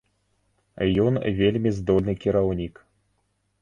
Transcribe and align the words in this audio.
Ён 1.05 1.21
вельмі 1.41 1.75
здольны 1.79 2.13
кіраўнік. 2.25 2.87